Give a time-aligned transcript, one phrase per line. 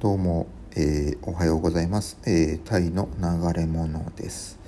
[0.00, 0.46] どうも、
[0.76, 2.20] えーおはようございます。
[2.24, 4.60] えータイの流れ物です。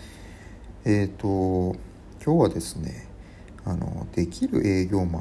[0.84, 1.76] えっ、と、
[2.20, 3.06] 今日はですね、
[3.64, 5.20] あの、できる営業マ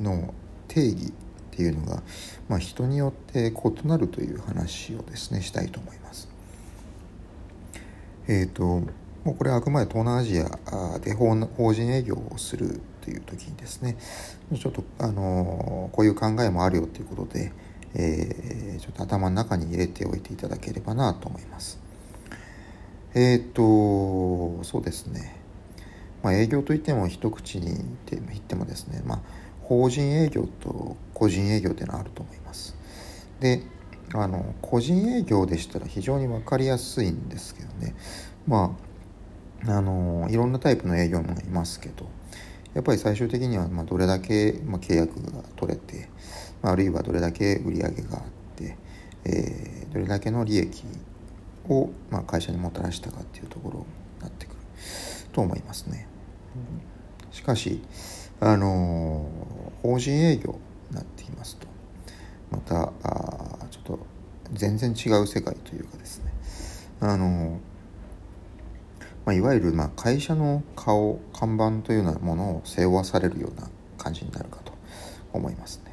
[0.00, 0.34] ンの
[0.68, 1.12] 定義っ
[1.50, 2.02] ていうのが、
[2.46, 6.28] まあ、人によって異なるという話をですね、したいと思います。
[8.28, 8.62] えっ、と、
[9.24, 13.96] もうこれはあくまで東南アジアで法法人営業をするという時にですね、
[14.54, 17.50] ちょっと、あの、こういう考えもあるよということで、
[17.94, 21.78] えーちょっと頭の中に入れておいていただければなと思います。
[23.14, 25.36] えっ、と、そうですね。
[26.22, 27.66] まあ、営業といっても一口に
[28.10, 29.20] 言ってもですね、まあ、
[29.62, 32.76] 法人営業と個人営業っていうのはあると思います。
[33.40, 33.62] で、
[34.14, 37.94] あの、個人営業でしたら非常に分かりやすいんですけどね、
[38.46, 38.76] ま
[39.66, 42.06] あ、あの、いろんなタイプの営業マンがいますけど、
[42.78, 46.08] やっぱり最終的にはまあどれだけまあ契約が取れて、
[46.62, 48.22] まああるいはどれだけ売り上げがあっ
[48.54, 48.76] て、
[49.24, 50.84] えーどれだけの利益
[51.68, 53.84] をまあ会社にもたらしたかっていうところに
[54.20, 54.56] なってくる
[55.32, 56.06] と思いますね。
[57.32, 57.82] しかし、
[58.38, 59.28] あの
[59.82, 60.56] 法人営業
[60.90, 61.66] になっていますと
[62.52, 62.92] また
[63.70, 63.98] ちょっと
[64.52, 66.32] 全然違う世界というかですね
[67.00, 67.58] あの
[69.28, 74.72] まあ、いわゆるまあ会社の顔看板というようなものを背負わされるような感じになるかと
[75.34, 75.92] 思いますね。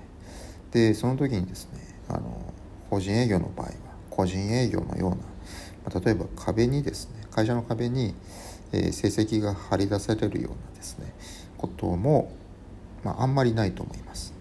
[0.71, 2.53] でその時にですねあの
[2.89, 3.73] 法人営業の場合は
[4.09, 5.17] 個人営業のような、
[5.93, 8.15] ま、例えば壁にですね会社の壁に、
[8.71, 11.13] え成績が張り出されるようなですね
[11.57, 12.31] ことも、
[13.03, 14.33] まあ、んまりないと思います。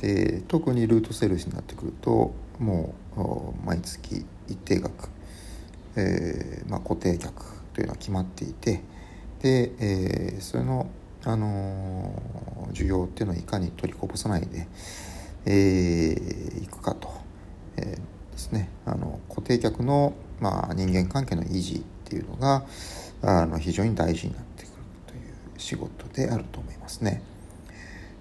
[0.00, 5.10] で特にルートセールスになってくるともう毎月一定額、
[5.94, 8.82] えーまあ、固定客というのは決まっていて
[9.42, 10.86] で、えーそれの、
[11.24, 14.66] あのー需要っていうのをいかに取りこぼさないで、
[15.44, 17.12] えーいくかと、
[17.76, 18.68] えーですね。
[18.84, 22.64] あの固定客の、まあ、人間関係の維持っていうのが
[23.22, 24.72] あの非常に大事になってくる
[25.06, 25.20] という
[25.56, 27.22] 仕事であると思いますね。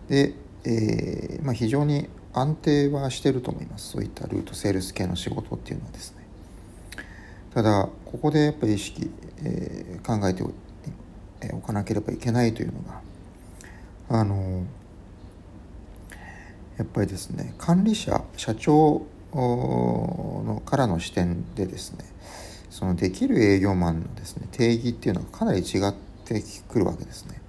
[0.07, 0.33] で、
[0.65, 3.91] えーまあ、非常に安定はしてると思います。
[3.91, 6.23] そういったルートセールス系の仕事っていうのはですね。
[7.53, 9.09] ただここでやっぱり意識、
[9.43, 10.51] えー考えてお
[11.41, 13.01] えおかなければいけないというのが
[14.09, 14.65] あの
[16.77, 22.05] やっぱりですね管理者社長のからの視点でですね
[22.69, 25.93] そのできる営業マンのですね定義っていうのがかなり違っ
[26.25, 27.39] てくるわけですね。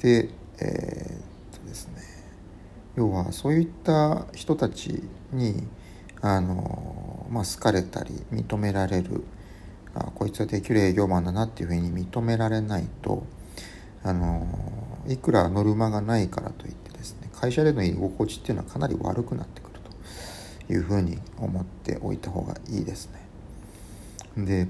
[0.00, 0.28] で、
[0.60, 2.02] えーっとですね
[2.96, 5.02] 要はそういった人たち
[5.32, 5.66] に
[6.22, 9.22] あの、まあ、好かれたり認められる
[9.98, 13.24] あこいつはできる営業マンだなっていうふうに認められないと
[14.02, 14.46] あの
[15.08, 19.80] いくらノルマがないからといってですね会社での居心地っていうのはかなり悪くなってくる
[20.66, 23.10] というふうに思っておいた方がいいです
[24.36, 24.44] ね。
[24.44, 24.68] で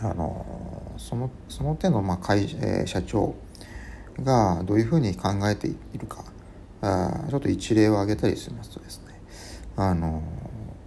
[0.00, 3.34] あのそのその手の、まあ会えー社長
[4.22, 6.24] がどういうふうに考えているか
[6.80, 9.14] あちょっと一例を挙げたりしますとですね
[9.76, 10.22] あの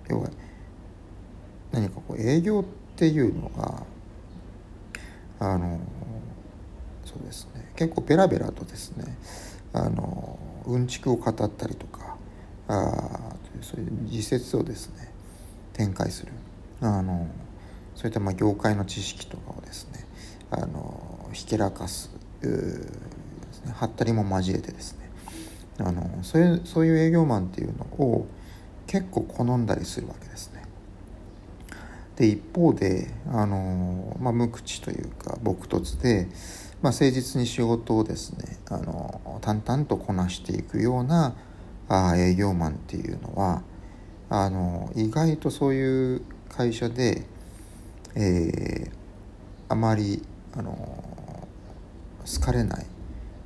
[0.10, 0.30] 要は
[1.72, 3.84] 何かこう営業ってていうのが
[5.40, 5.80] あの
[7.06, 9.06] そうですね結構ベラベラとですね
[9.72, 12.18] あのうんちくを語ったりとか
[12.68, 15.14] あそういう自説をですね
[15.72, 16.34] 展開する
[16.82, 17.28] あの
[17.96, 20.06] そういったまあ業界の知識とかをですね
[20.52, 22.12] あのひけらかす
[22.42, 22.54] うーで
[23.54, 25.10] すねはったりも交えてですね
[25.80, 28.28] あのそういうそういう営業マンっていうのを
[28.88, 30.59] 結構好んだりするわけですね。
[32.20, 36.28] で一方であの、まあ、無口というか朴突で、
[36.82, 41.36] まあ、誠実に仕事をですねあの淡々とこなしていくような
[41.88, 43.64] あ営業マンっていうのは
[44.30, 47.26] あの意外とそういう会社で、
[48.16, 49.00] えー
[49.72, 50.24] あまり
[50.56, 51.48] あの好
[52.42, 52.86] かれない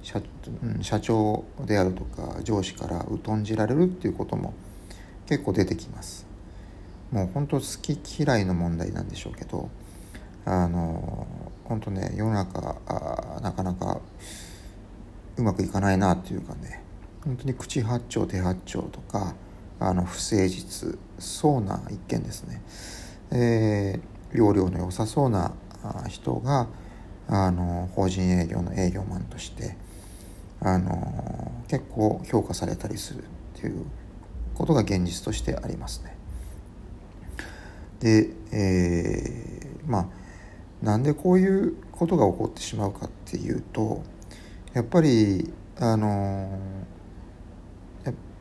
[0.01, 0.21] 社,、
[0.63, 4.53] うん社長であるとか上司から疎んじられるっていうことも
[5.27, 6.25] 結構出てきます。
[7.13, 9.69] もう本当好き嫌いの問題なんでしょうけど
[10.45, 11.27] あの
[11.63, 14.01] 本当ね世の中あなかなか
[15.37, 16.81] うまくいかないなっていうかね
[17.23, 19.35] 本当に口八丁手八丁とか
[19.79, 22.61] あの不誠実そうな一見ですね、
[23.31, 25.53] えー、要領の良さそうな
[26.09, 26.67] 人が
[27.27, 29.77] あの法人営業の営業マンとして
[30.61, 33.85] あの結構評価されたりするっていう
[34.55, 36.22] ことが現実としてありますね。
[38.03, 39.53] で、えー
[39.87, 40.07] まあ
[40.85, 44.03] なんでこういうことが起こってしまうかっていうと
[44.73, 46.59] やっぱりあの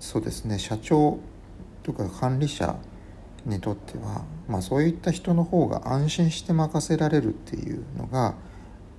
[0.00, 1.20] そうですね社長
[1.84, 2.74] とか管理者
[3.46, 8.34] にとっては、まあ、そういった人の方が安心して任せられるっていうのが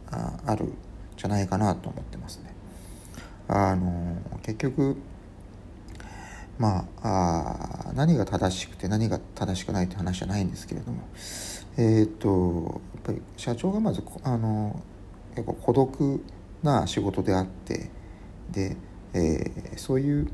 [0.10, 0.71] あある
[1.18, 2.54] じゃないかなと思ってますね。
[3.50, 4.95] あの結局
[6.57, 7.62] まああ
[7.93, 11.03] 何が正しくて何が正しくないって話じゃないんですけれども
[11.77, 14.79] えっ、とやっぱり社長がまずあの
[15.35, 16.23] 結構孤独
[16.61, 17.89] な仕事であって
[18.51, 18.77] で、
[19.13, 20.27] えー、そういう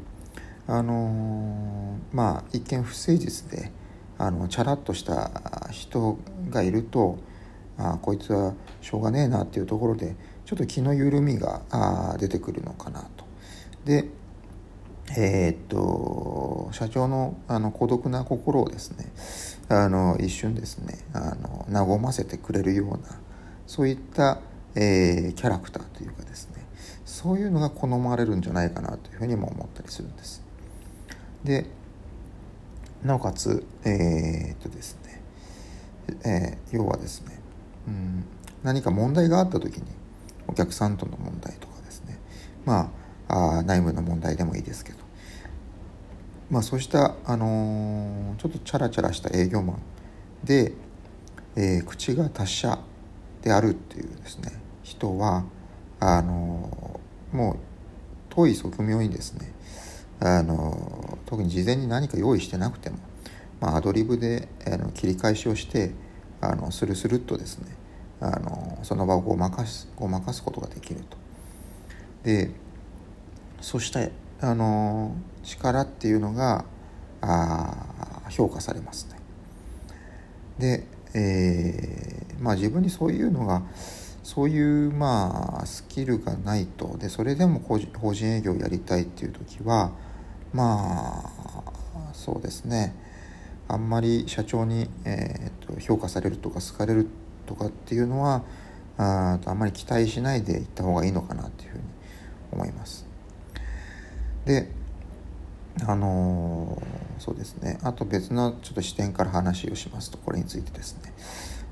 [0.67, 3.71] あのまあ一見不誠実で
[4.17, 5.31] あのチャラッとした
[5.71, 6.19] 人
[6.50, 7.17] がいると
[7.77, 10.15] あこいつはしょうがねえなっていうところで
[10.45, 13.25] ちょっと気の緩みがあ出てくるのかなと。
[13.85, 14.09] で
[15.17, 19.11] えー、っと社長のあの孤独な心をですね
[19.69, 23.00] あの一瞬ですねあの和ませてくれるような
[23.65, 24.39] そういった、
[24.75, 26.65] えー、キャラクターというかですね
[27.06, 30.44] そういうのが好まれるんじゃないかなというふうにも思ったりするんです。
[31.44, 31.65] で
[33.03, 35.21] なおかつえー、っとですね、
[36.25, 37.39] えー、要はですね、
[37.88, 38.25] うん、
[38.63, 39.83] 何か問題があった時に
[40.47, 42.19] お客さんとの問題とかですね
[42.65, 42.99] まあ
[43.30, 44.98] あ内部の問題でもいいですけど
[46.50, 49.80] まあそうした、あのー、ちょっとチャラチャラした営業マン
[50.44, 50.74] で、
[51.56, 52.80] えー、口が達者
[53.44, 54.52] であるっていうですね
[54.84, 55.46] 人は
[56.00, 57.58] あのー、もう
[58.30, 59.54] 遠い側面にですね
[60.20, 62.98] あの特に事前に何か用意してなくても、
[63.62, 65.92] まあ、アドリブであの切り返しをして
[66.42, 67.68] あのスルスルっとですね
[68.22, 71.18] あのその場をごまかすごまかすことができると。
[72.24, 72.52] で
[73.61, 74.11] そして
[74.41, 76.65] あの力っていうのが
[77.21, 79.19] あ評価されますね。
[80.57, 83.63] で、えー、まあ自分にそういうのが
[84.23, 89.91] そういうまあスキルがないとでそれでも法人営業をやりたいっていう時は
[90.53, 92.95] まあそうですね
[93.67, 97.07] あんまり社長に、えー、と評価されるとか好かれる
[97.45, 98.44] とかっていうのは
[98.97, 101.83] ああんまり期待しないでいった方がいいのかなというふうに
[102.51, 103.08] 思います。
[104.50, 104.68] で
[105.86, 107.78] あのー、そうですね。
[107.84, 111.13] あと別のちょっと視点から話をしますとこれについてですね。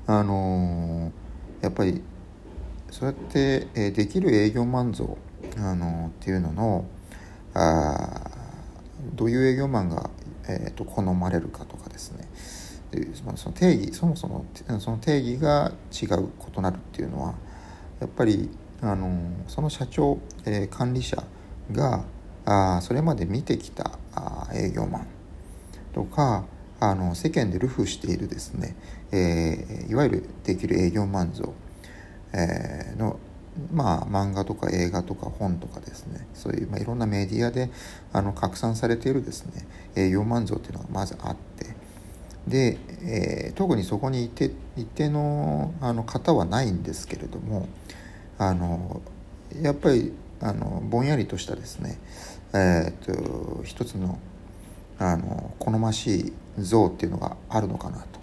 [0.06, 2.02] あのー、やっぱり
[2.92, 5.18] そうやって、え、できる営業マン像、
[5.58, 6.84] あのっていうのの
[7.52, 8.30] あ
[9.14, 10.08] どういう営業マンが、
[10.48, 12.28] えーと、好まれるかとかですね。
[12.92, 14.46] でその定義そもそも
[14.78, 17.34] その定義が違う異なるっていうのは
[18.00, 18.48] やっぱり
[18.80, 19.10] あの
[19.48, 21.20] その社長、え、管理者
[21.72, 22.04] が
[22.48, 25.06] あそれまで見てきたあ営業マン
[25.92, 26.46] とか
[26.80, 28.74] あの世間で流布しているですね、
[29.12, 31.52] えー、いわゆるできる営業マン像、
[32.32, 33.18] えー、の
[33.72, 37.70] まあ、漫画とか映画とか本とかですねそういう、まあ、いろんなメディアで
[38.12, 39.66] あの拡散されているですね
[39.96, 41.66] 営業マン像っていうのがまずあって
[42.46, 47.68] で、えー、特にそこにいて一定のあの方はないんですけれども
[48.38, 49.02] あの
[49.60, 51.98] やっぱりあのぼんやりとしたですね、
[52.54, 54.18] えーと、一つの
[55.00, 58.20] あの好ましい像っていうのがあるのかなと。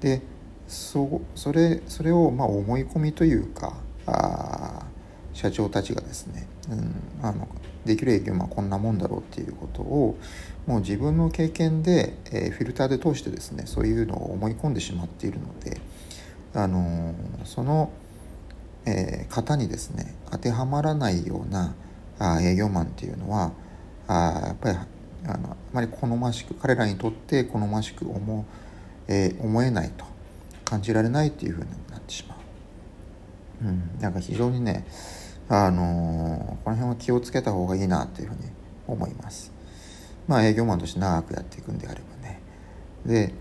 [0.00, 0.20] で
[0.66, 3.74] そそれそれをまあ思い込みというか
[4.06, 4.86] あ
[5.32, 7.48] 社長たちがですね、うん、あの
[7.84, 10.18] できる営業マンはこんなもんだろうっていうことを
[10.66, 15.80] もう自分の経験で、えー、フィルターで通してですねそういうのを思い込んでしまっているので、
[16.54, 17.90] あのー、その、
[18.88, 21.74] えー、型にですね当てはまらないような
[22.18, 23.52] あ営業マンっていうのは
[24.06, 24.78] あやっぱり
[25.26, 28.46] あのあまり好ましく彼らにとって好ましく思,、
[29.08, 30.06] えー、思えないと
[30.64, 33.64] 感じられないっていうふうになってしまう。
[33.66, 34.86] うん、なんか非常にね
[35.48, 38.40] あのー、この辺は気をつけた方がいいなっていうふうに
[38.86, 39.52] 思います。
[40.26, 42.40] まあ営業マンとして長くやっていくんであればね。
[43.04, 43.34] で、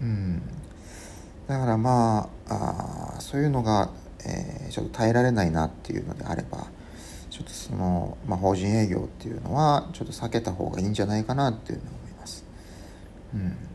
[0.00, 0.42] うん、
[1.46, 3.90] だからまああそういうのが、
[4.26, 6.66] えー、ちょっと耐えられないなっていうのであれば
[7.30, 12.44] ちょっとその、まあ、法人営業っていうのはちょっと避けた方がいいんじゃないかなっていうのを思います。
[13.34, 13.71] うん